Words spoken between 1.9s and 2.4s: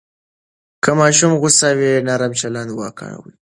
نرم